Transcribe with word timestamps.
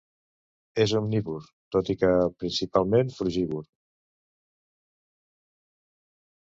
És 0.85 0.93
omnívor, 0.99 1.45
tot 1.75 1.91
i 1.95 1.97
que 2.05 2.09
principalment 2.45 3.15
frugívor. 3.21 3.71